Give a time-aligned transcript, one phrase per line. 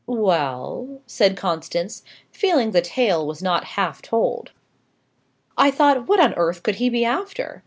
[0.07, 2.01] "Well," said Constance,
[2.31, 4.49] feeling the tale was not half told.
[5.55, 7.59] "I thought, what on earth could he be after?